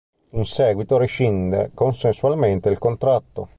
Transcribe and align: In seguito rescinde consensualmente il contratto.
In 0.31 0.45
seguito 0.47 0.97
rescinde 0.97 1.69
consensualmente 1.75 2.69
il 2.69 2.79
contratto. 2.79 3.49